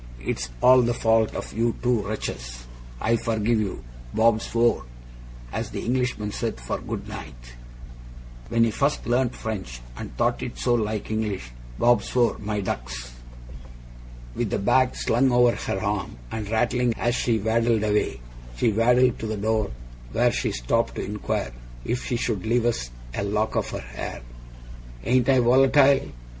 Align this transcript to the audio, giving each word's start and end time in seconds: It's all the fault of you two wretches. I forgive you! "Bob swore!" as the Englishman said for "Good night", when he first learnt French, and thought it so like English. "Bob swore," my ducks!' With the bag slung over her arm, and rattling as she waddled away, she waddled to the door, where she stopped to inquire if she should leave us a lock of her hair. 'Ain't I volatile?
It's 0.19 0.49
all 0.63 0.81
the 0.81 0.95
fault 0.95 1.35
of 1.35 1.53
you 1.53 1.75
two 1.83 2.01
wretches. 2.01 2.65
I 2.99 3.17
forgive 3.17 3.59
you! 3.59 3.83
"Bob 4.15 4.41
swore!" 4.41 4.85
as 5.53 5.69
the 5.69 5.81
Englishman 5.85 6.31
said 6.31 6.59
for 6.59 6.79
"Good 6.79 7.07
night", 7.07 7.53
when 8.49 8.63
he 8.63 8.71
first 8.71 9.05
learnt 9.05 9.35
French, 9.35 9.79
and 9.95 10.17
thought 10.17 10.41
it 10.41 10.57
so 10.57 10.73
like 10.73 11.11
English. 11.11 11.51
"Bob 11.77 12.01
swore," 12.01 12.39
my 12.39 12.61
ducks!' 12.61 13.13
With 14.33 14.49
the 14.49 14.57
bag 14.57 14.95
slung 14.95 15.31
over 15.31 15.51
her 15.51 15.79
arm, 15.79 16.17
and 16.31 16.49
rattling 16.49 16.95
as 16.97 17.13
she 17.13 17.37
waddled 17.37 17.83
away, 17.83 18.21
she 18.57 18.71
waddled 18.71 19.19
to 19.19 19.27
the 19.27 19.37
door, 19.37 19.69
where 20.13 20.31
she 20.31 20.51
stopped 20.51 20.95
to 20.95 21.05
inquire 21.05 21.51
if 21.85 22.03
she 22.05 22.15
should 22.15 22.43
leave 22.43 22.65
us 22.65 22.89
a 23.13 23.21
lock 23.23 23.55
of 23.55 23.69
her 23.69 23.77
hair. 23.79 24.21
'Ain't 25.05 25.29
I 25.29 25.37
volatile? 25.37 26.09